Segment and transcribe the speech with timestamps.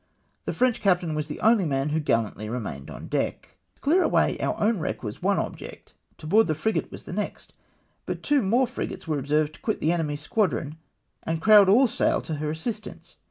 [0.45, 3.57] The French captain was the only man who gallantly remained on deck.
[3.75, 7.53] To clear away our own wreck was one object; to board the frigate the next;
[8.07, 10.77] but two more frigates were observed to quit the enemy's squadron,
[11.21, 13.17] and crowd all sail to her assistance.